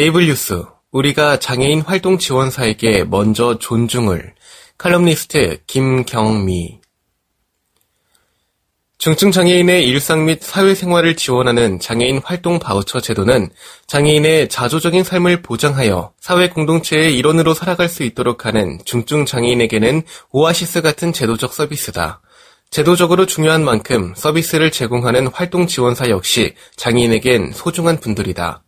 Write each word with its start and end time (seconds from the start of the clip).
에이블 0.00 0.26
뉴스. 0.26 0.62
우리가 0.92 1.40
장애인 1.40 1.80
활동 1.80 2.18
지원사에게 2.18 3.02
먼저 3.02 3.58
존중을. 3.58 4.32
칼럼니스트 4.78 5.62
김경미. 5.66 6.78
중증 8.98 9.32
장애인의 9.32 9.88
일상 9.88 10.24
및 10.24 10.40
사회생활을 10.40 11.16
지원하는 11.16 11.80
장애인 11.80 12.20
활동 12.24 12.60
바우처 12.60 13.00
제도는 13.00 13.50
장애인의 13.88 14.50
자조적인 14.50 15.02
삶을 15.02 15.42
보장하여 15.42 16.12
사회 16.20 16.48
공동체의 16.48 17.16
일원으로 17.18 17.52
살아갈 17.52 17.88
수 17.88 18.04
있도록 18.04 18.46
하는 18.46 18.78
중증 18.84 19.26
장애인에게는 19.26 20.02
오아시스 20.30 20.80
같은 20.80 21.12
제도적 21.12 21.52
서비스다. 21.52 22.20
제도적으로 22.70 23.26
중요한 23.26 23.64
만큼 23.64 24.14
서비스를 24.16 24.70
제공하는 24.70 25.26
활동 25.26 25.66
지원사 25.66 26.08
역시 26.08 26.54
장애인에겐 26.76 27.50
소중한 27.52 27.98
분들이다. 27.98 28.62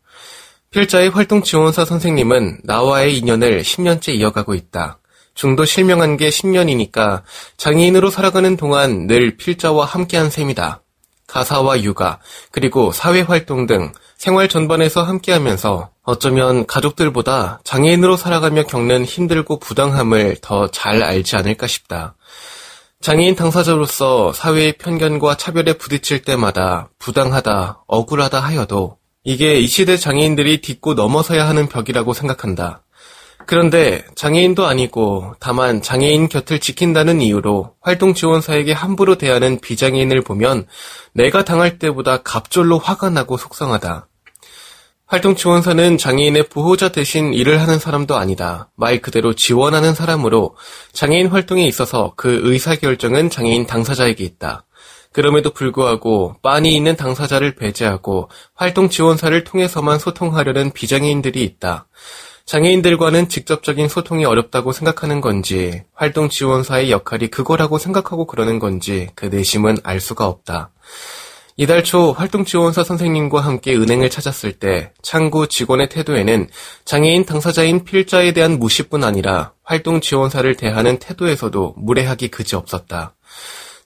필자의 0.70 1.08
활동 1.08 1.42
지원사 1.42 1.84
선생님은 1.84 2.60
나와의 2.62 3.18
인연을 3.18 3.62
10년째 3.62 4.10
이어가고 4.14 4.54
있다. 4.54 4.98
중도 5.34 5.64
실명한 5.64 6.16
게 6.16 6.28
10년이니까 6.28 7.22
장애인으로 7.56 8.08
살아가는 8.08 8.56
동안 8.56 9.08
늘 9.08 9.36
필자와 9.36 9.84
함께한 9.84 10.30
셈이다. 10.30 10.82
가사와 11.26 11.82
육아, 11.82 12.20
그리고 12.52 12.92
사회활동 12.92 13.66
등 13.66 13.92
생활 14.16 14.48
전반에서 14.48 15.02
함께하면서 15.02 15.90
어쩌면 16.04 16.66
가족들보다 16.66 17.62
장애인으로 17.64 18.16
살아가며 18.16 18.62
겪는 18.64 19.04
힘들고 19.04 19.58
부당함을 19.58 20.36
더 20.40 20.68
잘 20.68 21.02
알지 21.02 21.34
않을까 21.34 21.66
싶다. 21.66 22.14
장애인 23.00 23.34
당사자로서 23.34 24.32
사회의 24.32 24.74
편견과 24.74 25.36
차별에 25.36 25.72
부딪힐 25.72 26.22
때마다 26.22 26.90
부당하다, 27.00 27.82
억울하다 27.88 28.38
하여도 28.38 28.99
이게 29.22 29.58
이 29.58 29.66
시대 29.66 29.98
장애인들이 29.98 30.62
딛고 30.62 30.94
넘어서야 30.94 31.46
하는 31.46 31.68
벽이라고 31.68 32.14
생각한다. 32.14 32.82
그런데 33.46 34.04
장애인도 34.14 34.64
아니고 34.64 35.34
다만 35.40 35.82
장애인 35.82 36.28
곁을 36.28 36.58
지킨다는 36.58 37.20
이유로 37.20 37.74
활동 37.80 38.14
지원사에게 38.14 38.72
함부로 38.72 39.18
대하는 39.18 39.60
비장애인을 39.60 40.22
보면 40.22 40.66
내가 41.12 41.44
당할 41.44 41.78
때보다 41.78 42.22
갑절로 42.22 42.78
화가 42.78 43.10
나고 43.10 43.36
속상하다. 43.36 44.06
활동 45.06 45.34
지원사는 45.34 45.98
장애인의 45.98 46.48
보호자 46.48 46.90
대신 46.90 47.34
일을 47.34 47.60
하는 47.60 47.78
사람도 47.78 48.16
아니다. 48.16 48.70
말 48.76 49.02
그대로 49.02 49.34
지원하는 49.34 49.92
사람으로 49.92 50.56
장애인 50.92 51.26
활동에 51.26 51.66
있어서 51.66 52.12
그 52.16 52.40
의사결정은 52.44 53.28
장애인 53.28 53.66
당사자에게 53.66 54.22
있다. 54.22 54.64
그럼에도 55.12 55.50
불구하고 55.50 56.36
빤히 56.42 56.74
있는 56.74 56.96
당사자를 56.96 57.56
배제하고 57.56 58.28
활동 58.54 58.88
지원사를 58.88 59.42
통해서만 59.44 59.98
소통하려는 59.98 60.70
비장애인들이 60.70 61.42
있다. 61.42 61.86
장애인들과는 62.46 63.28
직접적인 63.28 63.88
소통이 63.88 64.24
어렵다고 64.24 64.72
생각하는 64.72 65.20
건지, 65.20 65.84
활동 65.94 66.28
지원사의 66.28 66.90
역할이 66.90 67.28
그거라고 67.28 67.78
생각하고 67.78 68.26
그러는 68.26 68.58
건지 68.58 69.08
그 69.14 69.26
내심은 69.26 69.76
알 69.84 70.00
수가 70.00 70.26
없다. 70.26 70.70
이달 71.56 71.84
초 71.84 72.12
활동 72.12 72.44
지원사 72.44 72.82
선생님과 72.82 73.40
함께 73.40 73.76
은행을 73.76 74.10
찾았을 74.10 74.52
때 74.54 74.92
창구 75.02 75.48
직원의 75.48 75.90
태도에는 75.90 76.48
장애인 76.84 77.26
당사자인 77.26 77.84
필자에 77.84 78.32
대한 78.32 78.58
무시뿐 78.58 79.04
아니라 79.04 79.52
활동 79.62 80.00
지원사를 80.00 80.56
대하는 80.56 80.98
태도에서도 80.98 81.74
무례하기 81.76 82.28
그지 82.28 82.56
없었다. 82.56 83.14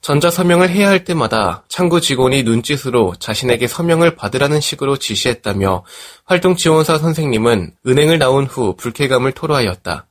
전자 0.05 0.31
서명을 0.31 0.69
해야 0.69 0.91
할 0.91 1.03
때마다 1.05 1.65
창구 1.67 2.03
직원이 2.03 2.43
눈짓으로 2.43 3.15
자신에게 3.19 3.67
서명을 3.67 4.17
받으라는 4.17 4.61
식으로 4.61 4.99
지시했다며 4.99 5.83
활동 6.27 6.57
지원사 6.57 6.99
선생님은 6.99 7.73
은행을 7.87 8.19
나온 8.19 8.45
후 8.45 8.77
불쾌감을 8.77 9.33
토로하였다. 9.33 10.07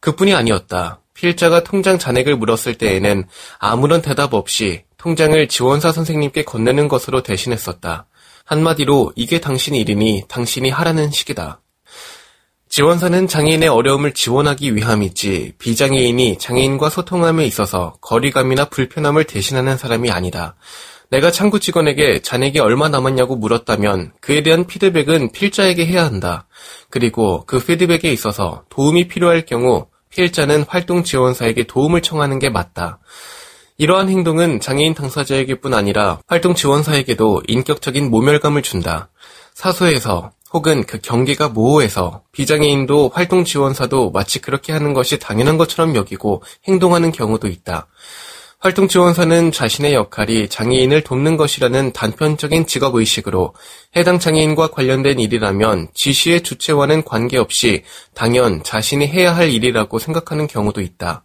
그뿐이 0.00 0.34
아니었다. 0.34 0.98
필자가 1.14 1.62
통장 1.62 2.00
잔액을 2.00 2.34
물었을 2.34 2.78
때에는 2.78 3.28
아무런 3.60 4.02
대답 4.02 4.34
없이 4.34 4.82
통장을 4.96 5.46
지원사 5.46 5.92
선생님께 5.92 6.42
건네는 6.42 6.88
것으로 6.88 7.22
대신했었다. 7.22 8.06
한마디로 8.44 9.12
이게 9.14 9.40
당신 9.40 9.76
일이니 9.76 10.24
당신이 10.26 10.68
하라는 10.68 11.12
식이다. 11.12 11.60
지원사는 12.68 13.28
장애인의 13.28 13.68
어려움을 13.68 14.12
지원하기 14.12 14.76
위함이지 14.76 15.54
비장애인이 15.58 16.38
장애인과 16.38 16.90
소통함에 16.90 17.46
있어서 17.46 17.94
거리감이나 18.02 18.66
불편함을 18.66 19.24
대신하는 19.24 19.78
사람이 19.78 20.10
아니다. 20.10 20.54
내가 21.10 21.30
창구 21.30 21.60
직원에게 21.60 22.20
잔액이 22.20 22.58
얼마 22.58 22.90
남았냐고 22.90 23.36
물었다면 23.36 24.12
그에 24.20 24.42
대한 24.42 24.66
피드백은 24.66 25.32
필자에게 25.32 25.86
해야 25.86 26.04
한다. 26.04 26.46
그리고 26.90 27.44
그 27.46 27.58
피드백에 27.58 28.12
있어서 28.12 28.64
도움이 28.68 29.08
필요할 29.08 29.46
경우 29.46 29.86
피해자는 30.10 30.64
활동 30.68 31.04
지원사에게 31.04 31.64
도움을 31.64 32.02
청하는 32.02 32.38
게 32.38 32.50
맞다. 32.50 32.98
이러한 33.78 34.10
행동은 34.10 34.60
장애인 34.60 34.94
당사자에게뿐 34.94 35.72
아니라 35.72 36.20
활동 36.26 36.54
지원사에게도 36.54 37.42
인격적인 37.46 38.10
모멸감을 38.10 38.62
준다. 38.62 39.08
사소해서 39.54 40.32
혹은 40.52 40.84
그 40.84 40.98
경계가 40.98 41.48
모호해서 41.48 42.22
비장애인도 42.32 43.10
활동 43.12 43.44
지원사도 43.44 44.10
마치 44.10 44.40
그렇게 44.40 44.72
하는 44.72 44.94
것이 44.94 45.18
당연한 45.18 45.58
것처럼 45.58 45.94
여기고 45.94 46.42
행동하는 46.66 47.12
경우도 47.12 47.48
있다. 47.48 47.86
활동 48.60 48.88
지원사는 48.88 49.52
자신의 49.52 49.94
역할이 49.94 50.48
장애인을 50.48 51.02
돕는 51.04 51.36
것이라는 51.36 51.92
단편적인 51.92 52.66
직업 52.66 52.96
의식으로 52.96 53.54
해당 53.94 54.18
장애인과 54.18 54.72
관련된 54.72 55.20
일이라면 55.20 55.88
지시의 55.94 56.42
주체와는 56.42 57.04
관계없이 57.04 57.84
당연 58.14 58.64
자신이 58.64 59.06
해야 59.06 59.36
할 59.36 59.50
일이라고 59.50 60.00
생각하는 60.00 60.48
경우도 60.48 60.80
있다. 60.80 61.22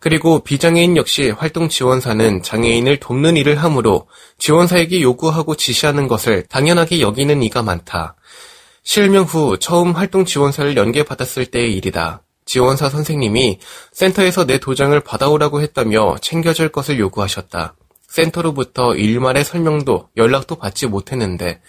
그리고 0.00 0.40
비장애인 0.40 0.96
역시 0.96 1.30
활동 1.30 1.68
지원사는 1.68 2.42
장애인을 2.42 2.98
돕는 2.98 3.36
일을 3.36 3.62
하므로 3.62 4.08
지원사에게 4.38 5.00
요구하고 5.00 5.54
지시하는 5.54 6.08
것을 6.08 6.42
당연하게 6.48 7.00
여기는 7.00 7.40
이가 7.44 7.62
많다. 7.62 8.16
실명 8.84 9.24
후 9.24 9.58
처음 9.58 9.92
활동 9.92 10.26
지원사를 10.26 10.76
연계받았을 10.76 11.46
때의 11.46 11.74
일이다. 11.74 12.22
지원사 12.44 12.90
선생님이 12.90 13.58
센터에서 13.92 14.44
내 14.44 14.58
도장을 14.58 14.98
받아오라고 15.00 15.62
했다며 15.62 16.16
챙겨줄 16.20 16.68
것을 16.68 16.98
요구하셨다. 16.98 17.74
센터로부터 18.06 18.94
일말의 18.94 19.44
설명도 19.44 20.10
연락도 20.18 20.56
받지 20.56 20.86
못했는데 20.86 21.62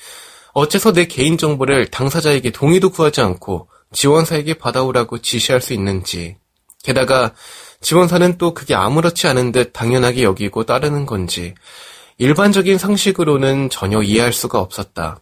어째서 0.53 0.91
내 0.91 1.05
개인정보를 1.05 1.87
당사자에게 1.87 2.51
동의도 2.51 2.89
구하지 2.89 3.21
않고 3.21 3.69
지원사에게 3.93 4.55
받아오라고 4.55 5.19
지시할 5.19 5.61
수 5.61 5.73
있는지. 5.73 6.35
게다가 6.83 7.33
지원사는 7.79 8.37
또 8.37 8.53
그게 8.53 8.75
아무렇지 8.75 9.27
않은 9.27 9.53
듯 9.53 9.71
당연하게 9.71 10.23
여기고 10.23 10.65
따르는 10.65 11.05
건지 11.05 11.55
일반적인 12.17 12.77
상식으로는 12.77 13.69
전혀 13.69 14.01
이해할 14.01 14.33
수가 14.33 14.59
없었다. 14.59 15.19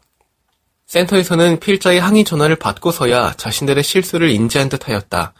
센터에서는 0.94 1.60
필자의 1.60 2.00
항의 2.00 2.24
전화를 2.24 2.56
받고서야 2.56 3.34
자신들의 3.34 3.84
실수를 3.84 4.30
인지한 4.30 4.69
듯 4.69 4.88
하였다. 4.88 5.34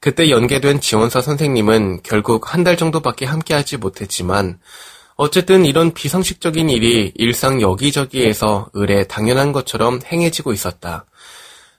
그때 0.00 0.28
연계된 0.28 0.82
지원사 0.82 1.22
선생님은 1.22 2.00
결국 2.02 2.52
한 2.52 2.62
달 2.62 2.76
정도밖에 2.76 3.24
함께하지 3.24 3.78
못했지만 3.78 4.58
어쨌든 5.16 5.64
이런 5.64 5.94
비상식적인 5.94 6.68
일이 6.68 7.12
일상 7.14 7.62
여기저기에서 7.62 8.68
의뢰 8.74 9.04
당연한 9.04 9.52
것처럼 9.52 10.00
행해지고 10.12 10.52
있었다. 10.52 11.06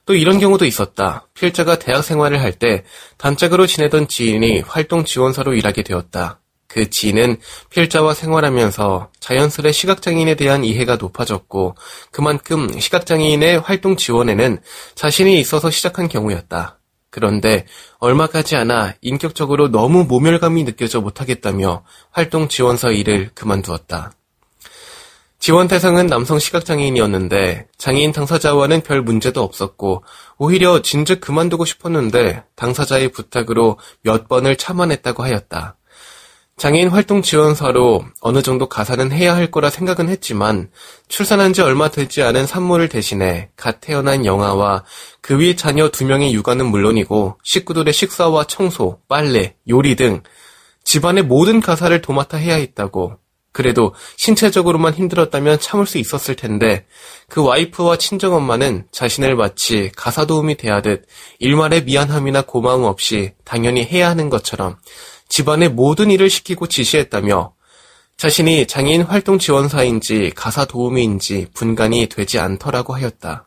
또 0.06 0.14
이런 0.16 0.40
경우도 0.40 0.64
있었다. 0.64 1.28
필자가 1.34 1.78
대학 1.78 2.02
생활을 2.02 2.40
할 2.40 2.54
때 2.58 2.82
단짝으로 3.16 3.68
지내던 3.68 4.08
지인이 4.08 4.62
활동 4.66 5.04
지원사로 5.04 5.54
일하게 5.54 5.84
되었다. 5.84 6.40
그 6.70 6.88
지인은 6.88 7.38
필자와 7.70 8.14
생활하면서 8.14 9.10
자연스레 9.18 9.72
시각장애인에 9.72 10.36
대한 10.36 10.64
이해가 10.64 10.96
높아졌고 10.96 11.74
그만큼 12.12 12.78
시각장애인의 12.78 13.58
활동 13.58 13.96
지원에는 13.96 14.60
자신이 14.94 15.40
있어서 15.40 15.68
시작한 15.70 16.08
경우였다. 16.08 16.78
그런데 17.10 17.66
얼마 17.98 18.28
가지 18.28 18.54
않아 18.54 18.94
인격적으로 19.00 19.72
너무 19.72 20.04
모멸감이 20.04 20.64
느껴져 20.64 21.00
못하겠다며 21.00 21.82
활동 22.12 22.46
지원사 22.46 22.90
일을 22.90 23.30
그만두었다. 23.34 24.12
지원 25.40 25.66
대상은 25.66 26.06
남성 26.06 26.38
시각장애인이었는데 26.38 27.66
장애인 27.78 28.12
당사자와는 28.12 28.82
별 28.82 29.02
문제도 29.02 29.42
없었고 29.42 30.04
오히려 30.38 30.82
진즉 30.82 31.20
그만두고 31.20 31.64
싶었는데 31.64 32.44
당사자의 32.54 33.08
부탁으로 33.08 33.78
몇 34.02 34.28
번을 34.28 34.54
참아냈다고 34.56 35.24
하였다. 35.24 35.78
장애인 36.60 36.90
활동 36.90 37.22
지원사로 37.22 38.04
어느 38.20 38.42
정도 38.42 38.68
가사는 38.68 39.12
해야 39.12 39.34
할 39.34 39.50
거라 39.50 39.70
생각은 39.70 40.10
했지만 40.10 40.70
출산한 41.08 41.54
지 41.54 41.62
얼마 41.62 41.88
되지 41.88 42.22
않은 42.22 42.46
산모를 42.46 42.90
대신해 42.90 43.48
갓 43.56 43.80
태어난 43.80 44.26
영아와 44.26 44.84
그 45.22 45.38
위 45.38 45.56
자녀 45.56 45.88
두 45.88 46.04
명의 46.04 46.34
육아는 46.34 46.66
물론이고 46.66 47.38
식구들의 47.42 47.94
식사와 47.94 48.44
청소, 48.44 49.00
빨래, 49.08 49.54
요리 49.70 49.94
등 49.94 50.22
집안의 50.84 51.24
모든 51.24 51.62
가사를 51.62 51.98
도맡아 52.02 52.36
해야 52.36 52.56
했다고. 52.56 53.16
그래도 53.52 53.94
신체적으로만 54.16 54.92
힘들었다면 54.92 55.60
참을 55.60 55.86
수 55.86 55.96
있었을 55.96 56.36
텐데 56.36 56.84
그 57.30 57.42
와이프와 57.42 57.96
친정엄마는 57.96 58.86
자신을 58.92 59.34
마치 59.34 59.90
가사 59.96 60.26
도움이 60.26 60.56
대하듯 60.56 61.06
일말의 61.38 61.84
미안함이나 61.84 62.42
고마움 62.42 62.84
없이 62.84 63.32
당연히 63.46 63.82
해야 63.82 64.10
하는 64.10 64.28
것처럼 64.28 64.76
집안의 65.30 65.70
모든 65.70 66.10
일을 66.10 66.28
시키고 66.28 66.66
지시했다며 66.66 67.54
자신이 68.18 68.66
장애인 68.66 69.02
활동 69.02 69.38
지원사인지 69.38 70.32
가사 70.34 70.66
도우미인지 70.66 71.46
분간이 71.54 72.08
되지 72.08 72.38
않더라고 72.38 72.94
하였다. 72.94 73.46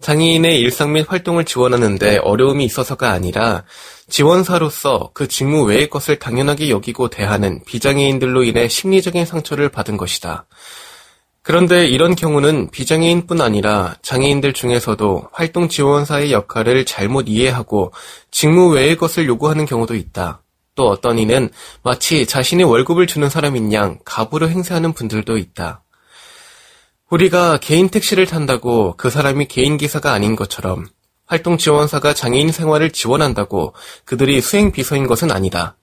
장애인의 0.00 0.60
일상 0.60 0.92
및 0.92 1.06
활동을 1.08 1.44
지원하는데 1.44 2.18
어려움이 2.18 2.64
있어서가 2.64 3.10
아니라 3.10 3.64
지원사로서 4.08 5.10
그 5.12 5.28
직무 5.28 5.64
외의 5.64 5.90
것을 5.90 6.18
당연하게 6.18 6.70
여기고 6.70 7.08
대하는 7.08 7.62
비장애인들로 7.64 8.44
인해 8.44 8.68
심리적인 8.68 9.26
상처를 9.26 9.68
받은 9.70 9.96
것이다. 9.96 10.46
그런데 11.42 11.86
이런 11.86 12.14
경우는 12.14 12.70
비장애인뿐 12.70 13.40
아니라 13.40 13.96
장애인들 14.02 14.52
중에서도 14.54 15.28
활동 15.32 15.68
지원사의 15.68 16.32
역할을 16.32 16.86
잘못 16.86 17.28
이해하고 17.28 17.92
직무 18.30 18.72
외의 18.72 18.96
것을 18.96 19.26
요구하는 19.26 19.66
경우도 19.66 19.94
있다. 19.94 20.43
또 20.74 20.88
어떤 20.88 21.18
이는 21.18 21.50
마치 21.82 22.26
자신이 22.26 22.64
월급을 22.64 23.06
주는 23.06 23.28
사람인 23.28 23.72
양 23.72 23.98
갑으로 24.04 24.48
행세하는 24.48 24.92
분들도 24.92 25.38
있다. 25.38 25.82
우리가 27.10 27.58
개인 27.58 27.88
택시를 27.88 28.26
탄다고 28.26 28.96
그 28.96 29.10
사람이 29.10 29.46
개인 29.46 29.76
기사가 29.76 30.12
아닌 30.12 30.36
것처럼 30.36 30.86
활동 31.26 31.58
지원사가 31.58 32.12
장애인 32.12 32.50
생활을 32.50 32.90
지원한다고 32.90 33.74
그들이 34.04 34.40
수행 34.40 34.72
비서인 34.72 35.06
것은 35.06 35.30
아니다. 35.30 35.76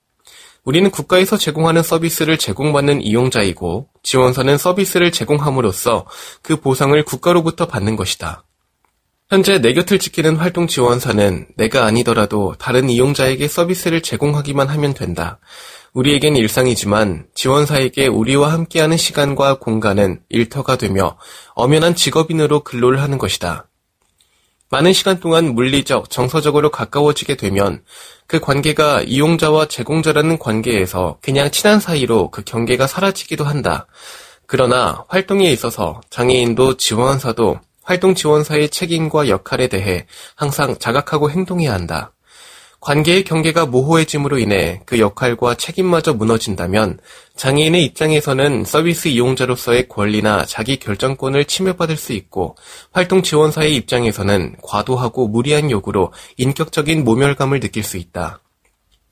우리는 0.64 0.90
국가에서 0.90 1.36
제공하는 1.36 1.82
서비스를 1.82 2.38
제공받는 2.38 3.02
이용자이고 3.02 3.88
지원사는 4.02 4.58
서비스를 4.58 5.10
제공함으로써 5.10 6.06
그 6.42 6.60
보상을 6.60 7.02
국가로부터 7.04 7.66
받는 7.66 7.96
것이다. 7.96 8.44
현재 9.32 9.58
내 9.58 9.72
곁을 9.72 9.98
지키는 9.98 10.36
활동 10.36 10.66
지원사는 10.66 11.46
내가 11.56 11.86
아니더라도 11.86 12.54
다른 12.58 12.90
이용자에게 12.90 13.48
서비스를 13.48 14.02
제공하기만 14.02 14.68
하면 14.68 14.92
된다. 14.92 15.38
우리에겐 15.94 16.36
일상이지만 16.36 17.28
지원사에게 17.34 18.08
우리와 18.08 18.52
함께하는 18.52 18.98
시간과 18.98 19.54
공간은 19.58 20.20
일터가 20.28 20.76
되며 20.76 21.16
엄연한 21.54 21.94
직업인으로 21.94 22.60
근로를 22.60 23.00
하는 23.00 23.16
것이다. 23.16 23.68
많은 24.68 24.92
시간 24.92 25.18
동안 25.18 25.54
물리적, 25.54 26.10
정서적으로 26.10 26.70
가까워지게 26.70 27.36
되면 27.36 27.82
그 28.26 28.38
관계가 28.38 29.00
이용자와 29.00 29.64
제공자라는 29.64 30.38
관계에서 30.40 31.16
그냥 31.22 31.50
친한 31.50 31.80
사이로 31.80 32.30
그 32.30 32.42
경계가 32.44 32.86
사라지기도 32.86 33.44
한다. 33.44 33.86
그러나 34.44 35.06
활동에 35.08 35.50
있어서 35.50 36.02
장애인도 36.10 36.76
지원사도 36.76 37.60
활동 37.82 38.14
지원사의 38.14 38.70
책임과 38.70 39.28
역할에 39.28 39.68
대해 39.68 40.06
항상 40.34 40.76
자각하고 40.78 41.30
행동해야 41.30 41.72
한다. 41.72 42.12
관계의 42.82 43.22
경계가 43.22 43.66
모호해짐으로 43.66 44.40
인해 44.40 44.80
그 44.86 44.98
역할과 44.98 45.54
책임마저 45.54 46.14
무너진다면 46.14 46.98
장애인의 47.36 47.84
입장에서는 47.84 48.64
서비스 48.64 49.06
이용자로서의 49.06 49.88
권리나 49.88 50.44
자기 50.46 50.78
결정권을 50.78 51.44
침해받을 51.44 51.96
수 51.96 52.12
있고 52.12 52.56
활동 52.90 53.22
지원사의 53.22 53.76
입장에서는 53.76 54.56
과도하고 54.64 55.28
무리한 55.28 55.70
요구로 55.70 56.12
인격적인 56.38 57.04
모멸감을 57.04 57.60
느낄 57.60 57.84
수 57.84 57.98
있다. 57.98 58.40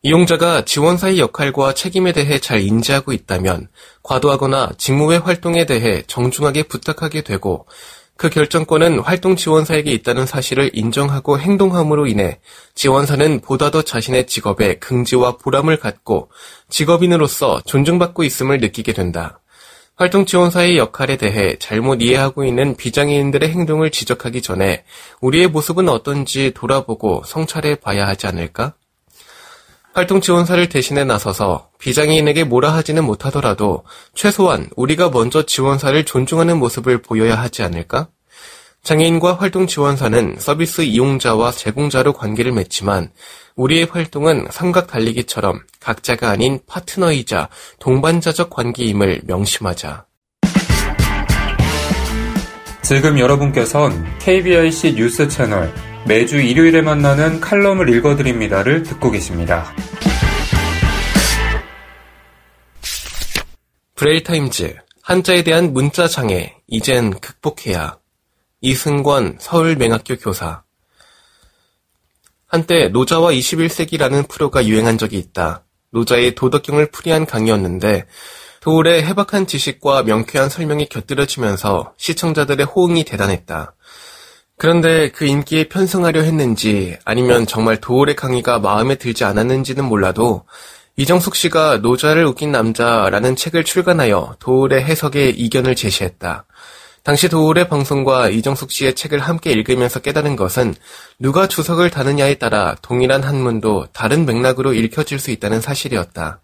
이용자가 0.02 0.64
지원사의 0.64 1.20
역할과 1.20 1.74
책임에 1.74 2.12
대해 2.12 2.40
잘 2.40 2.62
인지하고 2.62 3.12
있다면 3.12 3.68
과도하거나 4.02 4.72
직무외 4.78 5.18
활동에 5.18 5.66
대해 5.66 6.02
정중하게 6.08 6.64
부탁하게 6.64 7.20
되고 7.20 7.66
그 8.20 8.28
결정권은 8.28 8.98
활동 8.98 9.34
지원사에게 9.34 9.90
있다는 9.92 10.26
사실을 10.26 10.68
인정하고 10.74 11.38
행동함으로 11.38 12.06
인해 12.06 12.38
지원사는 12.74 13.40
보다 13.40 13.70
더 13.70 13.80
자신의 13.80 14.26
직업에 14.26 14.74
긍지와 14.74 15.38
보람을 15.38 15.78
갖고 15.78 16.30
직업인으로서 16.68 17.62
존중받고 17.64 18.22
있음을 18.24 18.60
느끼게 18.60 18.92
된다. 18.92 19.40
활동 19.96 20.26
지원사의 20.26 20.76
역할에 20.76 21.16
대해 21.16 21.56
잘못 21.58 22.02
이해하고 22.02 22.44
있는 22.44 22.76
비장애인들의 22.76 23.48
행동을 23.48 23.90
지적하기 23.90 24.42
전에 24.42 24.84
우리의 25.22 25.48
모습은 25.48 25.88
어떤지 25.88 26.52
돌아보고 26.54 27.22
성찰해 27.24 27.76
봐야 27.76 28.06
하지 28.06 28.26
않을까? 28.26 28.74
활동 29.92 30.20
지원사를 30.20 30.68
대신해 30.68 31.04
나서서 31.04 31.70
비장애인에게 31.78 32.44
뭐라 32.44 32.72
하지는 32.74 33.04
못하더라도 33.04 33.84
최소한 34.14 34.68
우리가 34.76 35.10
먼저 35.10 35.44
지원사를 35.44 36.04
존중하는 36.04 36.58
모습을 36.58 37.02
보여야 37.02 37.34
하지 37.34 37.62
않을까? 37.62 38.08
장애인과 38.82 39.34
활동 39.34 39.66
지원사는 39.66 40.36
서비스 40.38 40.82
이용자와 40.82 41.50
제공자로 41.52 42.12
관계를 42.14 42.52
맺지만 42.52 43.10
우리의 43.56 43.88
활동은 43.90 44.46
삼각 44.50 44.86
달리기처럼 44.86 45.60
각자가 45.80 46.30
아닌 46.30 46.60
파트너이자 46.66 47.48
동반자적 47.78 48.48
관계임을 48.48 49.22
명심하자. 49.24 50.06
지금 52.82 53.18
여러분께선 53.18 54.18
KBIC 54.20 54.94
뉴스 54.94 55.28
채널 55.28 55.72
매주 56.06 56.40
일요일에 56.40 56.80
만나는 56.82 57.40
칼럼을 57.40 57.88
읽어드립니다를 57.88 58.82
듣고 58.82 59.10
계십니다. 59.10 59.72
브레일타임즈 63.94 64.76
한자에 65.02 65.44
대한 65.44 65.72
문자 65.72 66.08
장애 66.08 66.56
이젠 66.66 67.10
극복해야 67.20 67.98
이승권 68.62 69.36
서울맹학교 69.40 70.16
교사 70.16 70.62
한때 72.46 72.88
노자와 72.88 73.32
21세기라는 73.32 74.28
프로가 74.28 74.66
유행한 74.66 74.98
적이 74.98 75.18
있다. 75.18 75.64
노자의 75.92 76.34
도덕경을 76.34 76.90
풀이한 76.90 77.26
강의였는데 77.26 78.06
도올의 78.60 79.04
해박한 79.04 79.46
지식과 79.46 80.02
명쾌한 80.02 80.48
설명이 80.48 80.86
곁들여지면서 80.88 81.94
시청자들의 81.96 82.66
호응이 82.66 83.04
대단했다. 83.04 83.74
그런데 84.60 85.10
그 85.10 85.24
인기에 85.24 85.70
편승하려 85.70 86.20
했는지 86.20 86.94
아니면 87.06 87.46
정말 87.46 87.78
도올의 87.80 88.14
강의가 88.14 88.58
마음에 88.58 88.96
들지 88.96 89.24
않았는지는 89.24 89.86
몰라도 89.86 90.44
이정숙 90.96 91.34
씨가 91.34 91.78
노자를 91.78 92.26
웃긴 92.26 92.52
남자라는 92.52 93.36
책을 93.36 93.64
출간하여 93.64 94.36
도울의 94.38 94.84
해석에 94.84 95.30
이견을 95.30 95.76
제시했다. 95.76 96.44
당시 97.02 97.30
도울의 97.30 97.70
방송과 97.70 98.28
이정숙 98.28 98.70
씨의 98.70 98.96
책을 98.96 99.20
함께 99.20 99.50
읽으면서 99.50 100.00
깨달은 100.00 100.36
것은 100.36 100.74
누가 101.18 101.46
주석을 101.46 101.88
다느냐에 101.88 102.34
따라 102.34 102.76
동일한 102.82 103.22
한문도 103.22 103.86
다른 103.94 104.26
맥락으로 104.26 104.74
읽혀질 104.74 105.20
수 105.20 105.30
있다는 105.30 105.62
사실이었다. 105.62 106.42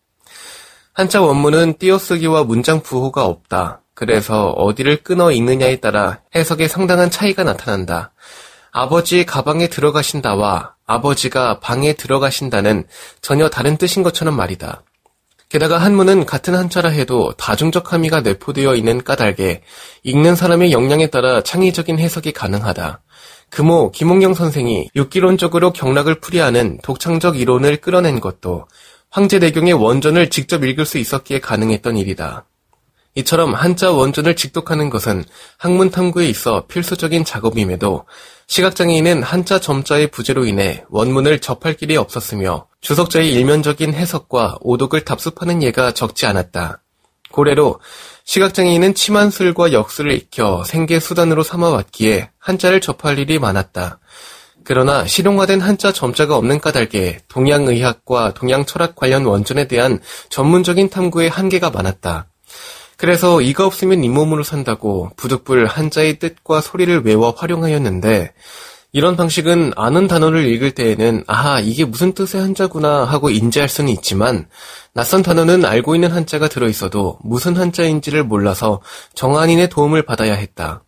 한자 0.94 1.20
원문은 1.20 1.76
띄어쓰기와 1.76 2.44
문장 2.44 2.82
부호가 2.82 3.26
없다. 3.26 3.82
그래서 3.96 4.50
어디를 4.50 5.02
끊어 5.02 5.32
읽느냐에 5.32 5.76
따라 5.76 6.20
해석에 6.34 6.68
상당한 6.68 7.10
차이가 7.10 7.44
나타난다. 7.44 8.12
아버지 8.70 9.24
가방에 9.24 9.68
들어가신다와 9.68 10.74
아버지가 10.84 11.60
방에 11.60 11.94
들어가신다는 11.94 12.84
전혀 13.22 13.48
다른 13.48 13.78
뜻인 13.78 14.02
것처럼 14.02 14.36
말이다. 14.36 14.82
게다가 15.48 15.78
한문은 15.78 16.26
같은 16.26 16.54
한자라 16.54 16.90
해도 16.90 17.32
다중적 17.38 17.94
함의가 17.94 18.20
내포되어 18.20 18.74
있는 18.74 19.02
까닭에 19.02 19.62
읽는 20.02 20.36
사람의 20.36 20.72
역량에 20.72 21.06
따라 21.06 21.40
창의적인 21.40 21.98
해석이 21.98 22.32
가능하다. 22.32 23.00
금호 23.48 23.92
김홍경 23.92 24.34
선생이 24.34 24.90
육기론적으로 24.94 25.72
경락을 25.72 26.20
풀이하는 26.20 26.80
독창적 26.82 27.38
이론을 27.40 27.78
끌어낸 27.78 28.20
것도 28.20 28.66
황제대경의 29.08 29.72
원전을 29.72 30.28
직접 30.28 30.64
읽을 30.64 30.84
수 30.84 30.98
있었기에 30.98 31.40
가능했던 31.40 31.96
일이다. 31.96 32.44
이처럼 33.16 33.54
한자 33.54 33.90
원전을 33.90 34.36
직독하는 34.36 34.90
것은 34.90 35.24
학문 35.56 35.90
탐구에 35.90 36.28
있어 36.28 36.66
필수적인 36.66 37.24
작업임에도 37.24 38.04
시각장애인은 38.46 39.22
한자 39.22 39.58
점자의 39.58 40.10
부재로 40.10 40.44
인해 40.44 40.84
원문을 40.90 41.40
접할 41.40 41.74
길이 41.74 41.96
없었으며 41.96 42.68
주석자의 42.82 43.32
일면적인 43.32 43.94
해석과 43.94 44.58
오독을 44.60 45.06
답습하는 45.06 45.62
예가 45.62 45.92
적지 45.92 46.26
않았다. 46.26 46.82
고래로 47.32 47.80
시각장애인은 48.24 48.94
치만술과 48.94 49.72
역술을 49.72 50.12
익혀 50.12 50.64
생계 50.64 51.00
수단으로 51.00 51.42
삼아왔기에 51.42 52.30
한자를 52.38 52.82
접할 52.82 53.18
일이 53.18 53.38
많았다. 53.38 53.98
그러나 54.62 55.06
실용화된 55.06 55.60
한자 55.60 55.90
점자가 55.90 56.36
없는 56.36 56.60
까닭에 56.60 57.20
동양의학과 57.28 58.34
동양철학 58.34 58.94
관련 58.94 59.24
원전에 59.24 59.68
대한 59.68 60.00
전문적인 60.28 60.90
탐구에 60.90 61.28
한계가 61.28 61.70
많았다. 61.70 62.28
그래서 62.96 63.40
이가 63.40 63.66
없으면 63.66 64.04
잇몸으로 64.04 64.42
산다고 64.42 65.10
부득불 65.16 65.66
한자의 65.66 66.18
뜻과 66.18 66.60
소리를 66.60 67.04
외워 67.04 67.30
활용하였는데 67.30 68.32
이런 68.92 69.16
방식은 69.16 69.72
아는 69.76 70.08
단어를 70.08 70.46
읽을 70.46 70.70
때에는 70.70 71.24
아하 71.26 71.60
이게 71.60 71.84
무슨 71.84 72.14
뜻의 72.14 72.40
한자구나 72.40 73.04
하고 73.04 73.28
인지할 73.28 73.68
수는 73.68 73.90
있지만 73.92 74.48
낯선 74.94 75.22
단어는 75.22 75.66
알고 75.66 75.94
있는 75.94 76.10
한자가 76.12 76.48
들어있어도 76.48 77.18
무슨 77.22 77.56
한자인지를 77.56 78.24
몰라서 78.24 78.80
정한인의 79.14 79.68
도움을 79.68 80.02
받아야 80.02 80.32
했다. 80.32 80.82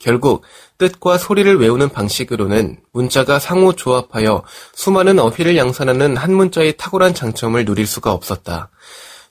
결국 0.00 0.42
뜻과 0.78 1.16
소리를 1.16 1.60
외우는 1.60 1.90
방식으로는 1.90 2.78
문자가 2.92 3.38
상호 3.38 3.72
조합하여 3.72 4.42
수많은 4.74 5.20
어휘를 5.20 5.56
양산하는 5.56 6.16
한 6.16 6.34
문자의 6.34 6.76
탁월한 6.76 7.14
장점을 7.14 7.64
누릴 7.64 7.86
수가 7.86 8.12
없었다. 8.12 8.70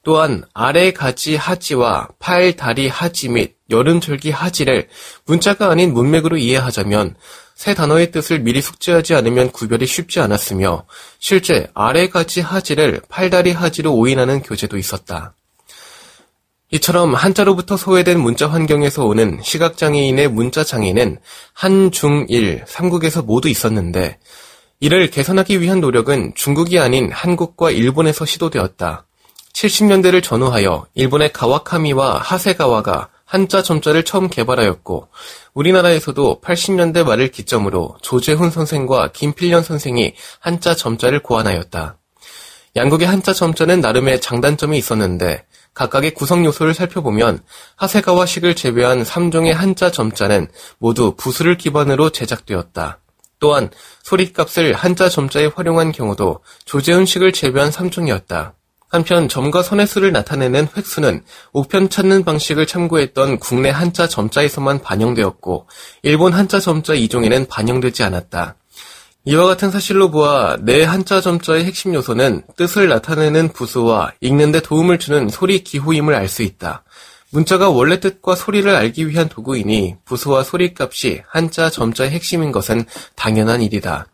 또한 0.03 0.43
아래 0.53 0.91
가지 0.91 1.35
하지와 1.35 2.09
팔, 2.17 2.55
다리 2.55 2.87
하지 2.87 3.29
및 3.29 3.55
여름절기 3.69 4.31
하지를 4.31 4.87
문자가 5.25 5.69
아닌 5.69 5.93
문맥으로 5.93 6.37
이해하자면 6.37 7.15
새 7.55 7.75
단어의 7.75 8.11
뜻을 8.11 8.39
미리 8.39 8.61
숙지하지 8.61 9.13
않으면 9.13 9.51
구별이 9.51 9.85
쉽지 9.85 10.19
않았으며 10.19 10.85
실제 11.19 11.67
아래 11.75 12.09
가지 12.09 12.41
하지를 12.41 13.01
팔 13.07 13.29
다리 13.29 13.51
하지로 13.51 13.93
오인하는 13.93 14.41
교재도 14.41 14.77
있었다. 14.77 15.35
이처럼 16.71 17.13
한자로부터 17.13 17.77
소외된 17.77 18.19
문자 18.19 18.49
환경에서 18.49 19.05
오는 19.05 19.39
시각장애인의 19.43 20.29
문자 20.29 20.63
장애는 20.63 21.19
한, 21.53 21.91
중, 21.91 22.25
일, 22.29 22.63
삼국에서 22.65 23.21
모두 23.21 23.49
있었는데 23.49 24.17
이를 24.79 25.11
개선하기 25.11 25.61
위한 25.61 25.81
노력은 25.81 26.33
중국이 26.33 26.79
아닌 26.79 27.11
한국과 27.11 27.69
일본에서 27.69 28.25
시도되었다. 28.25 29.05
70년대를 29.53 30.23
전후하여 30.23 30.87
일본의 30.93 31.33
가와카미와 31.33 32.17
하세가와가 32.19 33.09
한자 33.25 33.63
점자를 33.63 34.03
처음 34.03 34.27
개발하였고 34.29 35.07
우리나라에서도 35.53 36.41
80년대 36.43 37.05
말을 37.05 37.29
기점으로 37.29 37.95
조재훈 38.01 38.49
선생과 38.49 39.11
김필련 39.13 39.63
선생이 39.63 40.13
한자 40.39 40.75
점자를 40.75 41.23
고안하였다. 41.23 41.97
양국의 42.75 43.07
한자 43.07 43.33
점자는 43.33 43.81
나름의 43.81 44.21
장단점이 44.21 44.77
있었는데 44.77 45.45
각각의 45.73 46.13
구성 46.13 46.43
요소를 46.45 46.73
살펴보면 46.73 47.39
하세가와식을 47.75 48.55
제외한 48.55 49.03
3종의 49.03 49.53
한자 49.53 49.91
점자는 49.91 50.47
모두 50.77 51.15
부수를 51.15 51.57
기반으로 51.57 52.09
제작되었다. 52.09 52.99
또한 53.39 53.69
소리값을 54.03 54.73
한자 54.73 55.09
점자에 55.09 55.47
활용한 55.47 55.91
경우도 55.91 56.41
조재훈식을 56.65 57.33
제외한 57.33 57.71
3종이었다. 57.71 58.53
한편 58.91 59.29
점과 59.29 59.63
선의 59.63 59.87
수를 59.87 60.11
나타내는 60.11 60.67
획수는 60.75 61.23
우편 61.53 61.89
찾는 61.89 62.25
방식을 62.25 62.67
참고했던 62.67 63.39
국내 63.39 63.69
한자 63.69 64.07
점자에서만 64.07 64.81
반영되었고 64.81 65.67
일본 66.03 66.33
한자 66.33 66.59
점자 66.59 66.93
2종에는 66.93 67.47
반영되지 67.47 68.03
않았다. 68.03 68.55
이와 69.23 69.45
같은 69.45 69.71
사실로 69.71 70.11
보아 70.11 70.57
내 70.61 70.83
한자 70.83 71.21
점자의 71.21 71.63
핵심 71.63 71.93
요소는 71.93 72.43
뜻을 72.57 72.89
나타내는 72.89 73.49
부수와 73.53 74.11
읽는데 74.19 74.61
도움을 74.61 74.99
주는 74.99 75.29
소리 75.29 75.63
기호임을 75.63 76.13
알 76.13 76.27
수 76.27 76.43
있다. 76.43 76.83
문자가 77.31 77.69
원래 77.69 78.01
뜻과 78.01 78.35
소리를 78.35 78.69
알기 78.69 79.07
위한 79.07 79.29
도구이니 79.29 79.95
부수와 80.03 80.43
소리 80.43 80.73
값이 80.77 81.21
한자 81.27 81.69
점자의 81.69 82.09
핵심인 82.09 82.51
것은 82.51 82.83
당연한 83.15 83.61
일이다. 83.61 84.07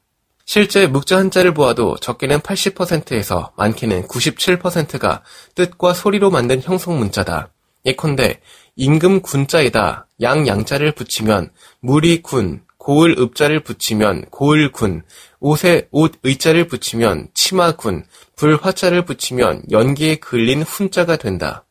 실제 0.48 0.88
묵자 0.88 1.18
한자를 1.18 1.54
보아도 1.54 1.98
적게는 1.98 2.40
80%에서 2.40 3.52
많게는 3.58 4.08
97%가 4.08 5.22
뜻과 5.56 5.94
소리로 5.94 6.32
만든 6.32 6.62
형성 6.62 6.98
문자다. 6.98 7.50
예컨대 7.86 8.40
임금 8.78 9.22
군자에다 9.24 10.08
양 10.22 10.48
양자를 10.48 10.94
붙이면 10.94 11.52
물이 11.82 12.22
군, 12.22 12.62
고을 12.78 13.18
읍자를 13.20 13.60
붙이면 13.60 14.28
고을 14.32 14.72
군, 14.72 15.04
옷에 15.42 15.90
옷 15.92 16.14
의자를 16.24 16.68
붙이면 16.68 17.28
치마 17.34 17.74
군, 17.74 18.06
불 18.38 18.56
화자를 18.56 19.04
붙이면 19.04 19.64
연기에 19.70 20.16
걸린 20.16 20.62
훈자가 20.62 21.18
된다. 21.18 21.66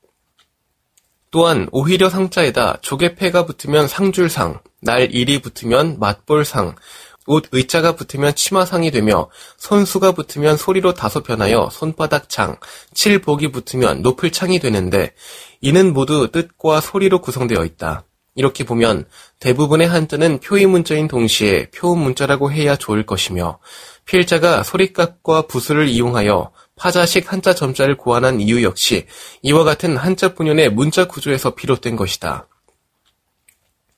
또한 1.31 1.67
오히려 1.73 2.11
상자에다 2.11 2.79
조개패가 2.83 3.47
붙으면 3.47 3.89
상줄상, 3.89 4.61
날 4.81 5.13
일이 5.13 5.41
붙으면 5.41 5.99
맛볼상, 5.99 6.77
옷 7.27 7.45
의자가 7.53 7.97
붙으면 7.97 8.35
치마상이 8.35 8.91
되며 8.91 9.29
손수가 9.59 10.13
붙으면 10.13 10.57
소리로 10.57 10.95
다소 10.95 11.23
변하여 11.23 11.69
손바닥 11.71 12.29
창, 12.29 12.57
칠복이 12.95 13.53
붙으면 13.53 14.03
높을 14.03 14.31
창이 14.31 14.59
되는데 14.59 15.15
이는 15.61 15.93
모두 15.93 16.31
뜻과 16.31 16.81
소리로 16.81 17.21
구성되어 17.21 17.65
있다. 17.65 18.05
이렇게 18.37 18.65
보면 18.65 19.07
대부분의 19.41 19.89
한자는 19.89 20.41
표의 20.41 20.67
문자인 20.67 21.09
동시에 21.09 21.71
표음 21.71 22.01
문자라고 22.01 22.53
해야 22.53 22.77
좋을 22.77 23.07
것이며 23.07 23.59
필자가 24.05 24.63
소리값과 24.63 25.43
부수를 25.43 25.89
이용하여 25.89 26.53
파자식 26.77 27.33
한자 27.33 27.55
점자를 27.55 27.97
고안한 27.97 28.41
이유 28.41 28.63
역시 28.63 29.07
이와 29.41 29.65
같은 29.65 29.97
한자 29.97 30.35
본연의 30.35 30.71
문자 30.71 31.09
구조에서 31.09 31.55
비롯된 31.55 31.97
것이다. 31.97 32.47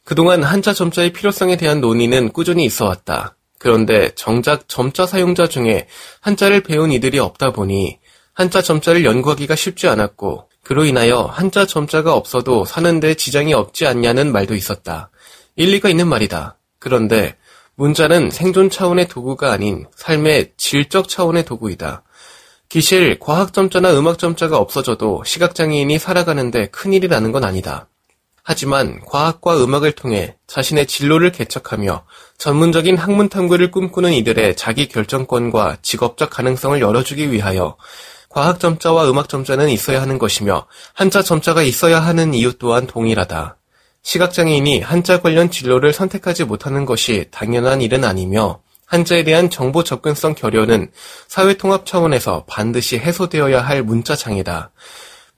그동안 0.09 0.43
한자 0.43 0.73
점자의 0.73 1.13
필요성에 1.13 1.59
대한 1.59 1.83
논의는 1.83 2.33
꾸준히 2.33 2.65
있어 2.65 2.87
왔다. 2.87 3.37
그런데 3.59 4.11
정작 4.15 4.67
점자 4.67 5.05
사용자 5.05 5.49
중에 5.49 5.87
한자를 6.23 6.63
배운 6.63 6.93
이들이 6.93 7.19
없다 7.19 7.51
보니 7.51 7.99
한자 8.33 8.63
점자를 8.63 9.05
연구하기가 9.05 9.55
쉽지 9.55 9.87
않았고 9.87 10.49
그로 10.65 10.87
인하여 10.87 11.25
한자 11.25 11.67
점자가 11.67 12.15
없어도 12.15 12.65
사는데 12.65 13.17
지장이 13.17 13.53
없지 13.53 13.87
않냐는 13.87 14.33
말도 14.33 14.55
있었다. 14.55 15.11
일리가 15.57 15.91
있는 15.91 16.09
말이다. 16.09 16.57
그런데 16.79 17.37
문자는 17.75 18.31
생존 18.31 18.71
차원의 18.71 19.09
도구가 19.09 19.53
아닌 19.53 19.85
삶의 19.95 20.53
질적 20.57 21.11
차원의 21.11 21.45
도구이다. 21.45 22.03
기실 22.71 23.19
과학 23.19 23.53
점자나 23.53 23.93
음악 23.99 24.19
점자가 24.19 24.57
없어져도 24.57 25.23
시각장애인이 25.27 25.99
살아가는데 25.99 26.69
큰일이 26.69 27.09
라는 27.09 27.31
건 27.31 27.45
아니다. 27.45 27.89
하지만 28.51 28.99
과학과 29.05 29.63
음악을 29.63 29.93
통해 29.93 30.35
자신의 30.47 30.87
진로를 30.87 31.33
개척하며 31.33 32.07
전문적인 32.39 32.97
학문 32.97 33.29
탐구를 33.29 33.71
꿈꾸는 33.71 34.15
이들의 34.15 34.57
자기 34.57 34.89
결정권과 34.89 35.77
직업적 35.83 36.31
가능성을 36.31 36.81
열어주기 36.81 37.31
위하여 37.31 37.77
과학 38.31 38.59
점자와 38.59 39.11
음악 39.11 39.29
점자는 39.29 39.69
있어야 39.69 40.01
하는 40.01 40.19
것이며 40.19 40.67
한자 40.95 41.21
점자가 41.21 41.61
있어야 41.61 42.01
하는 42.01 42.33
이유 42.33 42.57
또한 42.57 42.87
동일하다. 42.87 43.59
시각장애인이 44.01 44.81
한자 44.81 45.21
관련 45.21 45.51
진로를 45.51 45.93
선택하지 45.93 46.45
못하는 46.45 46.87
것이 46.87 47.27
당연한 47.31 47.83
일은 47.83 48.03
아니며 48.03 48.63
한자에 48.87 49.25
대한 49.25 49.51
정보 49.51 49.85
접근성 49.85 50.35
결여는 50.35 50.91
사회통합 51.27 51.85
차원에서 51.85 52.47
반드시 52.49 52.97
해소되어야 52.97 53.61
할 53.61 53.83
문자장애다. 53.83 54.71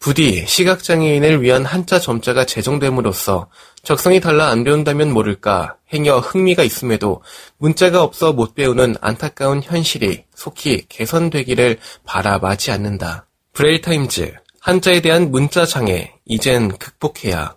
부디 0.01 0.47
시각장애인을 0.47 1.43
위한 1.43 1.67
한자 1.67 2.01
점자가 2.01 2.47
제정됨으로써 2.47 3.51
적성이 3.83 4.19
달라 4.19 4.49
안 4.49 4.65
배운다면 4.65 5.13
모를까 5.13 5.77
행여 5.93 6.21
흥미가 6.21 6.63
있음에도 6.63 7.23
문자가 7.59 8.03
없어 8.03 8.33
못 8.33 8.55
배우는 8.55 8.97
안타까운 9.03 9.63
현실이 9.63 10.25
속히 10.35 10.87
개선되기를 10.89 11.79
바라마지 12.07 12.71
않는다. 12.71 13.27
브레일타임즈 13.53 14.33
한자에 14.61 15.03
대한 15.03 15.31
문자 15.31 15.67
장애 15.67 16.15
이젠 16.25 16.79
극복해야 16.79 17.57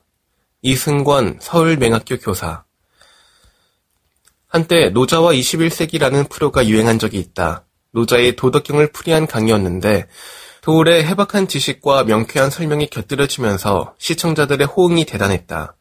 이승권 0.64 1.38
서울맹학교 1.40 2.18
교사 2.18 2.66
한때 4.50 4.90
노자와 4.90 5.32
21세기라는 5.32 6.30
프로가 6.30 6.68
유행한 6.68 7.00
적이 7.00 7.20
있다. 7.20 7.64
노자의 7.92 8.36
도덕경을 8.36 8.92
풀이한 8.92 9.28
강의였는데 9.28 10.08
도올의 10.64 11.04
해박한 11.04 11.50
지식과 11.50 12.06
명쾌한 12.06 12.50
설명이 12.50 12.88
곁들여지면서 12.88 13.96
시청자들의 13.98 14.66
호응이 14.66 15.04
대단했다. 15.04 15.76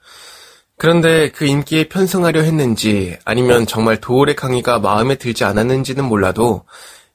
그런데 0.76 1.30
그 1.30 1.44
인기에 1.44 1.88
편승하려 1.88 2.42
했는지 2.42 3.16
아니면 3.24 3.64
정말 3.64 4.00
도울의 4.00 4.34
강의가 4.34 4.80
마음에 4.80 5.14
들지 5.14 5.44
않았는지는 5.44 6.04
몰라도 6.04 6.64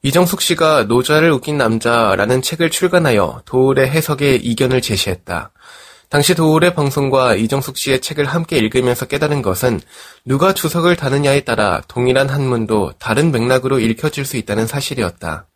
이정숙 0.02 0.40
씨가 0.40 0.84
노자를 0.84 1.30
웃긴 1.30 1.58
남자라는 1.58 2.40
책을 2.40 2.70
출간하여 2.70 3.42
도울의 3.44 3.90
해석에 3.90 4.36
이견을 4.36 4.80
제시했다. 4.80 5.52
당시 6.08 6.34
도울의 6.34 6.74
방송과 6.74 7.34
이정숙 7.34 7.76
씨의 7.76 8.00
책을 8.00 8.24
함께 8.24 8.56
읽으면서 8.56 9.04
깨달은 9.04 9.42
것은 9.42 9.82
누가 10.24 10.54
주석을 10.54 10.96
다느냐에 10.96 11.40
따라 11.40 11.82
동일한 11.86 12.30
한문도 12.30 12.92
다른 12.98 13.30
맥락으로 13.30 13.78
읽혀질 13.78 14.24
수 14.24 14.38
있다는 14.38 14.66
사실이었다. 14.66 15.47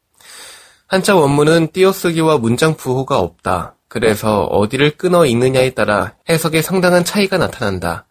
한자 0.92 1.16
원문은 1.16 1.68
띄어쓰기와 1.72 2.37
문장 2.37 2.76
부호가 2.76 3.18
없다. 3.18 3.76
그래서 3.88 4.42
어디를 4.42 4.99
끊어 4.99 5.25
읽느냐에 5.25 5.70
따라 5.70 6.12
해석에 6.28 6.61
상당한 6.61 7.02
차이가 7.02 7.38
나타난다. 7.38 8.04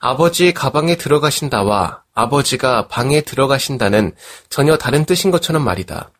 아버지 0.00 0.52
가방에 0.52 0.96
들어가신다와 0.96 2.02
아버지가 2.14 2.88
방에 2.88 3.20
들어가신다는 3.20 4.10
전혀 4.48 4.76
다른 4.76 5.04
뜻인 5.04 5.30
것처럼 5.30 5.62
말이다. 5.62 6.10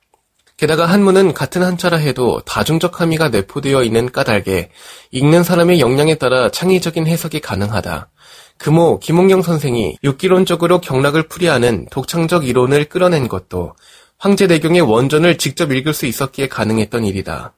게다가 0.57 0.87
한문은 0.87 1.35
같은 1.35 1.65
한자라 1.65 1.97
해도 1.97 2.41
다중적 2.47 3.01
함의가 3.01 3.31
내포되어 3.31 3.83
있는 3.83 4.13
까닭에 4.13 4.71
읽는 5.11 5.43
사람의 5.43 5.81
역량에 5.81 6.15
따라 6.15 6.51
창의적인 6.51 7.09
해석이 7.09 7.41
가능하다. 7.41 8.11
금호 8.59 9.01
김홍경 9.01 9.43
선생이 9.43 9.99
육기론적으로 10.05 10.81
경락을 10.81 11.25
풀이하는 11.27 11.87
독창적 11.91 12.47
이론을 12.47 12.85
끌어낸 12.85 13.27
것도 13.27 13.75
황제대경의 14.19 14.81
원전을 14.81 15.39
직접 15.39 15.73
읽을 15.73 15.93
수 15.93 16.07
있었기에 16.07 16.49
가능했던 16.49 17.05
일이다. 17.05 17.55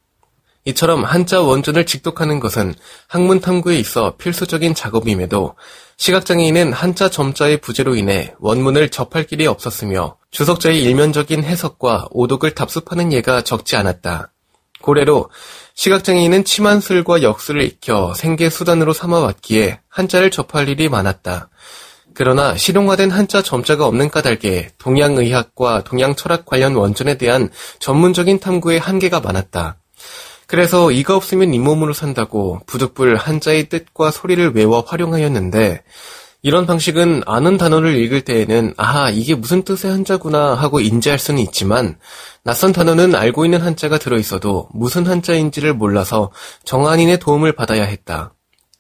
이처럼 0.65 1.05
한자 1.05 1.41
원전을 1.41 1.87
직독하는 1.87 2.41
것은 2.41 2.75
학문 3.07 3.41
탐구에 3.41 3.79
있어 3.79 4.17
필수적인 4.17 4.75
작업임에도 4.75 5.55
시각장애인은 5.97 6.73
한자 6.73 7.09
점자의 7.09 7.59
부재로 7.59 7.97
인해 7.97 8.35
원문을 8.39 8.91
접할 8.91 9.25
길이 9.25 9.47
없었으며 9.47 10.17
주석자의 10.31 10.83
일면적인 10.83 11.43
해석과 11.43 12.09
오독을 12.11 12.55
답습하는 12.55 13.13
예가 13.13 13.43
적지 13.43 13.77
않았다. 13.77 14.33
고래로 14.83 15.31
시각장애인은 15.75 16.45
치만술과 16.45 17.23
역술을 17.23 17.63
익혀 17.63 18.15
생계 18.15 18.51
수단으로 18.51 18.93
삼아왔기에 18.93 19.81
한자를 19.89 20.31
접할 20.31 20.69
일이 20.69 20.89
많았다. 20.89 21.49
그러나 22.19 22.57
실용화된 22.57 23.13
한자 23.13 23.43
점자가 23.43 23.87
없는 23.87 24.11
까닭에 24.11 24.71
동양의학과 24.79 25.85
동양철학 25.85 26.47
관련 26.47 26.75
원전에 26.75 27.17
대한 27.17 27.49
전문적인 27.79 28.41
탐구에 28.41 28.79
한계가 28.79 29.21
많았다. 29.21 29.77
그래서 30.49 30.91
이가 30.91 31.15
없으면 31.15 31.55
잇몸으로 31.55 31.93
산다고 31.93 32.61
부득불 32.67 33.15
한자의 33.15 33.69
뜻과 33.69 34.11
소리를 34.11 34.51
외워 34.57 34.81
활용하였는데 34.81 35.85
이런 36.43 36.67
방식은 36.67 37.23
아는 37.25 37.57
단어를 37.57 37.95
읽을 37.95 38.23
때에는 38.23 38.75
아하 38.77 39.11
이게 39.11 39.37
무슨 39.37 39.63
뜻의 39.63 39.89
한자구나 39.89 40.55
하고 40.55 40.81
인지할 40.81 41.21
수는 41.21 41.41
있지만 41.43 41.99
낯선 42.43 42.73
단어는 42.73 43.15
알고 43.15 43.45
있는 43.45 43.61
한자가 43.61 43.99
들어 43.99 44.19
있어도 44.19 44.69
무슨 44.75 45.07
한자인지를 45.07 45.73
몰라서 45.73 46.33
정한인의 46.65 47.21
도움을 47.21 47.53
받아야 47.53 47.85
했다. 47.85 48.35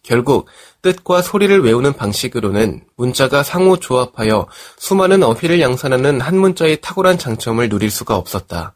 결국 0.09 0.49
뜻과 0.81 1.21
소리를 1.21 1.63
외우는 1.63 1.93
방식으로는 1.93 2.81
문자가 2.97 3.43
상호 3.43 3.77
조합하여 3.77 4.47
수많은 4.79 5.23
어휘를 5.23 5.61
양산하는 5.61 6.23
한 6.23 6.39
문자의 6.39 6.81
탁월한 6.81 7.19
장점을 7.19 7.69
누릴 7.69 7.91
수가 7.91 8.17
없었다. 8.17 8.73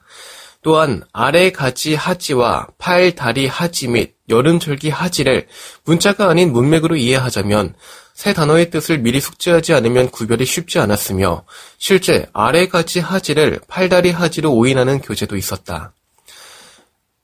또한 0.60 1.02
아래 1.12 1.50
가지 1.50 1.94
하지와 1.94 2.68
팔, 2.76 3.14
다리 3.14 3.46
하지 3.46 3.88
및 3.88 4.14
여름절기 4.28 4.90
하지를 4.90 5.46
문자가 5.86 6.28
아닌 6.28 6.52
문맥으로 6.52 6.96
이해하자면 6.96 7.76
새 8.12 8.34
단어의 8.34 8.70
뜻을 8.70 8.98
미리 8.98 9.18
숙지하지 9.18 9.72
않으면 9.72 10.10
구별이 10.10 10.44
쉽지 10.44 10.80
않았으며 10.80 11.44
실제 11.78 12.26
아래 12.34 12.68
가지 12.68 13.00
하지를 13.00 13.58
팔 13.68 13.88
다리 13.88 14.10
하지로 14.10 14.52
오인하는 14.52 15.00
교재도 15.00 15.36
있었다. 15.36 15.94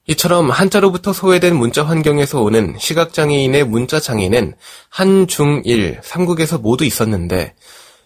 이처럼 0.09 0.49
한자로부터 0.49 1.13
소외된 1.13 1.55
문자 1.55 1.83
환경에서 1.83 2.41
오는 2.41 2.75
시각장애인의 2.79 3.63
문자 3.65 3.99
장애는 3.99 4.55
한, 4.89 5.27
중, 5.27 5.61
일, 5.65 5.99
삼국에서 6.01 6.57
모두 6.57 6.83
있었는데 6.83 7.53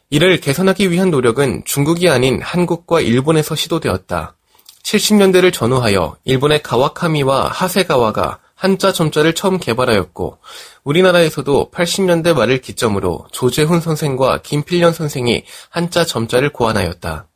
이를 0.10 0.42
개선하기 0.42 0.92
위한 0.92 1.12
노력은 1.12 1.64
중국이 1.64 2.10
아닌 2.10 2.42
한국과 2.42 3.00
일본에서 3.00 3.56
시도되었다. 3.56 4.36
70년대를 4.84 5.54
전후하여 5.54 6.18
일본의 6.26 6.62
가와카미와 6.62 7.48
하세가와가 7.48 8.40
한자 8.54 8.92
점자를 8.92 9.34
처음 9.34 9.58
개발하였고 9.58 10.40
우리나라에서도 10.84 11.72
80년대 11.74 12.34
말을 12.34 12.60
기점으로 12.60 13.28
조재훈 13.32 13.80
선생과 13.80 14.42
김필련 14.42 14.92
선생이 14.92 15.46
한자 15.70 16.04
점자를 16.04 16.52
고안하였다. 16.52 17.28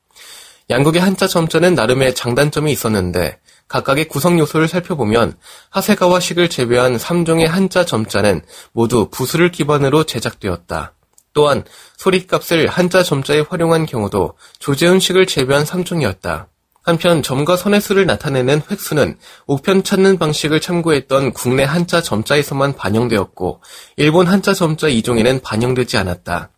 양국의 0.69 1.01
한자 1.01 1.25
점자는 1.25 1.73
나름의 1.73 2.15
장단점이 2.15 2.69
있었는데 2.69 3.39
각각의 3.67 4.07
구성 4.07 4.39
요소를 4.39 4.67
살펴보면 4.67 5.33
하세가와 5.69 6.19
식을 6.19 6.49
제외한 6.49 6.97
3종의 6.97 7.47
한자 7.47 7.85
점자는 7.85 8.41
모두 8.71 9.09
부수를 9.09 9.51
기반으로 9.51 10.03
제작되었다. 10.03 10.93
또한 11.33 11.63
소리값을 11.97 12.67
한자 12.67 13.03
점자에 13.03 13.41
활용한 13.41 13.85
경우도 13.85 14.33
조재훈 14.59 14.99
식을 14.99 15.27
제외한 15.27 15.65
3종이었다. 15.65 16.47
한편 16.81 17.21
점과 17.21 17.57
선의 17.57 17.81
수를 17.81 18.05
나타내는 18.05 18.61
획수는 18.71 19.17
우편 19.45 19.83
찾는 19.83 20.17
방식을 20.17 20.61
참고했던 20.61 21.33
국내 21.33 21.63
한자 21.63 22.01
점자에서만 22.01 22.77
반영되었고 22.77 23.61
일본 23.97 24.25
한자 24.25 24.53
점자 24.53 24.87
2종에는 24.87 25.43
반영되지 25.43 25.97
않았다. 25.97 26.49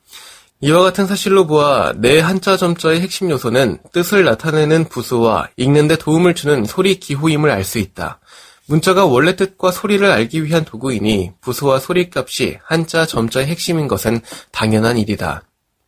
이와 0.62 0.84
같은 0.84 1.08
사실로 1.08 1.48
보아 1.48 1.94
내 1.96 2.20
한자 2.20 2.58
점자의 2.58 3.00
핵심 3.00 3.30
요소는 3.30 3.78
뜻을 3.94 4.26
나타내는 4.26 4.90
부수와 4.90 5.48
읽는데 5.56 5.96
도움을 5.96 6.36
주는 6.36 6.66
소리 6.66 7.00
기호임을 7.00 7.50
알 7.50 7.64
수 7.64 7.80
있다. 7.80 8.20
문자가 8.66 9.06
원래 9.06 9.38
뜻과 9.38 9.72
소리를 9.72 10.06
알기 10.12 10.44
위한 10.44 10.66
도구이니 10.66 11.32
부수와 11.40 11.80
소리 11.80 12.10
값이 12.14 12.60
한자 12.62 13.06
점자의 13.06 13.48
핵심인 13.48 13.88
것은 13.88 14.20
당연한 14.52 14.98
일이다. 14.98 15.44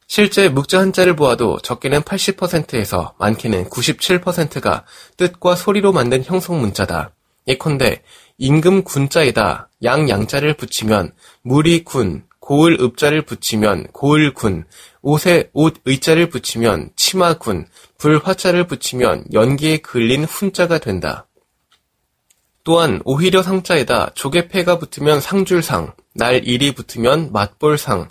실제 0.08 0.48
묵자 0.48 0.80
한자를 0.80 1.18
보아도 1.18 1.60
적게는 1.60 2.02
80%에서 2.04 3.14
많게는 3.20 3.70
97%가 3.70 4.86
뜻과 5.18 5.56
소리로 5.56 5.92
만든 5.92 6.24
형성 6.24 6.62
문자다. 6.62 7.12
예컨대 7.48 8.04
임금 8.38 8.84
군자에다 8.84 9.70
양 9.84 10.08
양자를 10.10 10.56
붙이면 10.56 11.12
물이 11.44 11.84
군, 11.84 12.24
고을 12.52 12.82
읍자를 12.82 13.22
붙이면 13.22 13.94
고을군, 13.94 14.66
옷에 15.02 15.50
옷 15.54 15.76
의자를 15.86 16.28
붙이면 16.28 16.90
치마군, 16.98 17.66
불 17.98 18.18
화자를 18.18 18.68
붙이면 18.68 19.28
연기에 19.32 19.78
걸린 19.78 20.26
훈자가 20.26 20.80
된다. 20.80 21.30
또한 22.66 23.02
오히려 23.06 23.42
상자에다 23.42 24.10
조개패가 24.16 24.80
붙으면 24.80 25.22
상줄상, 25.22 25.94
날 26.14 26.46
일이 26.46 26.74
붙으면 26.74 27.32
맛볼상, 27.32 28.10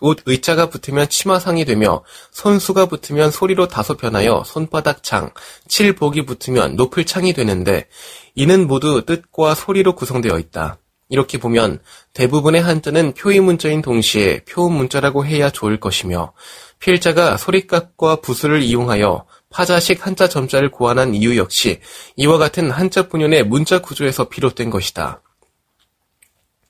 옷 0.00 0.20
의자가 0.24 0.70
붙으면 0.70 1.10
치마상이 1.10 1.66
되며 1.66 2.02
손수가 2.30 2.86
붙으면 2.86 3.30
소리로 3.30 3.68
다소 3.68 3.98
변하여 3.98 4.42
손바닥창, 4.46 5.32
칠복이 5.68 6.24
붙으면 6.24 6.76
높을 6.76 7.04
창이 7.04 7.34
되는데 7.34 7.88
이는 8.36 8.66
모두 8.66 9.04
뜻과 9.04 9.54
소리로 9.54 9.96
구성되어 9.96 10.38
있다. 10.38 10.78
이렇게 11.12 11.36
보면 11.36 11.78
대부분의 12.14 12.62
한자는 12.62 13.12
표의 13.12 13.40
문자인 13.40 13.82
동시에 13.82 14.44
표음 14.48 14.72
문자라고 14.72 15.26
해야 15.26 15.50
좋을 15.50 15.78
것이며 15.78 16.32
필자가 16.78 17.36
소리값과 17.36 18.22
부수를 18.22 18.62
이용하여 18.62 19.26
파자식 19.50 20.06
한자 20.06 20.26
점자를 20.26 20.70
고안한 20.70 21.14
이유 21.14 21.36
역시 21.36 21.80
이와 22.16 22.38
같은 22.38 22.70
한자 22.70 23.08
분연의 23.08 23.44
문자 23.44 23.82
구조에서 23.82 24.30
비롯된 24.30 24.70
것이다. 24.70 25.20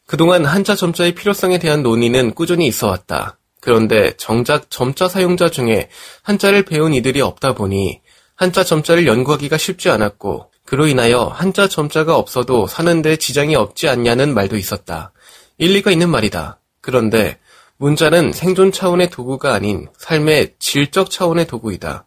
그동안 0.08 0.44
한자 0.44 0.74
점자의 0.74 1.14
필요성에 1.14 1.60
대한 1.60 1.84
논의는 1.84 2.34
꾸준히 2.34 2.66
있어 2.66 2.88
왔다. 2.88 3.38
그런데 3.60 4.12
정작 4.16 4.70
점자 4.70 5.08
사용자 5.08 5.50
중에 5.50 5.88
한자를 6.24 6.64
배운 6.64 6.94
이들이 6.94 7.20
없다 7.20 7.54
보니 7.54 8.00
한자 8.34 8.64
점자를 8.64 9.06
연구하기가 9.06 9.56
쉽지 9.56 9.88
않았고 9.88 10.51
그로 10.64 10.86
인하여 10.86 11.24
한자 11.24 11.68
점자가 11.68 12.16
없어도 12.16 12.66
사는데 12.66 13.16
지장이 13.16 13.56
없지 13.56 13.88
않냐는 13.88 14.34
말도 14.34 14.56
있었다. 14.56 15.12
일리가 15.58 15.90
있는 15.90 16.10
말이다. 16.10 16.60
그런데 16.80 17.38
문자는 17.76 18.32
생존 18.32 18.72
차원의 18.72 19.10
도구가 19.10 19.52
아닌 19.52 19.88
삶의 19.98 20.54
질적 20.58 21.10
차원의 21.10 21.46
도구이다. 21.46 22.04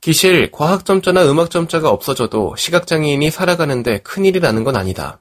기실, 0.00 0.50
과학 0.50 0.84
점자나 0.84 1.30
음악 1.30 1.50
점자가 1.50 1.90
없어져도 1.90 2.56
시각장애인이 2.56 3.30
살아가는데 3.30 3.98
큰일이 3.98 4.40
나는 4.40 4.64
건 4.64 4.74
아니다. 4.76 5.20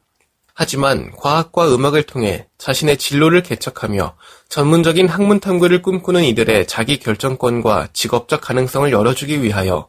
하지만 0.53 1.12
과학과 1.17 1.73
음악을 1.73 2.03
통해 2.03 2.47
자신의 2.57 2.97
진로를 2.97 3.43
개척하며 3.43 4.15
전문적인 4.49 5.07
학문 5.07 5.39
탐구를 5.39 5.81
꿈꾸는 5.81 6.23
이들의 6.23 6.67
자기 6.67 6.99
결정권과 6.99 7.89
직업적 7.93 8.41
가능성을 8.41 8.91
열어주기 8.91 9.43
위하여 9.43 9.88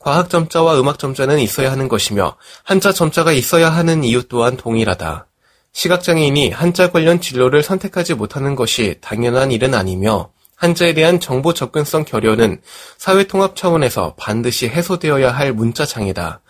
과학 0.00 0.30
점자와 0.30 0.80
음악 0.80 0.98
점자는 0.98 1.38
있어야 1.40 1.70
하는 1.70 1.86
것이며 1.86 2.36
한자 2.64 2.90
점자가 2.90 3.32
있어야 3.32 3.68
하는 3.68 4.02
이유 4.02 4.26
또한 4.26 4.56
동일하다. 4.56 5.26
시각장애인이 5.72 6.50
한자 6.50 6.90
관련 6.90 7.20
진로를 7.20 7.62
선택하지 7.62 8.14
못하는 8.14 8.56
것이 8.56 8.96
당연한 9.02 9.52
일은 9.52 9.74
아니며 9.74 10.30
한자에 10.56 10.94
대한 10.94 11.20
정보 11.20 11.52
접근성 11.52 12.06
결여는 12.06 12.62
사회통합 12.96 13.56
차원에서 13.56 14.14
반드시 14.18 14.68
해소되어야 14.68 15.32
할 15.32 15.52
문자 15.52 15.84
장애다. 15.84 16.40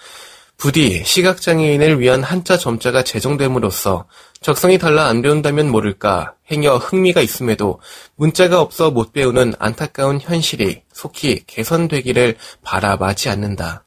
부디 0.61 1.03
시각장애인을 1.07 2.01
위한 2.01 2.23
한자 2.23 2.59
점자가 2.59 3.03
제정됨으로써 3.03 4.05
적성이 4.43 4.77
달라 4.77 5.07
안 5.07 5.23
배운다면 5.23 5.71
모를까 5.71 6.35
행여 6.51 6.77
흥미가 6.77 7.23
있음에도 7.23 7.81
문자가 8.15 8.61
없어 8.61 8.91
못 8.91 9.15
배우는 9.15 9.55
안타까운 9.59 10.21
현실이 10.21 10.83
속히 10.93 11.45
개선되기를 11.47 12.37
바라마지 12.63 13.31
않는다. 13.31 13.87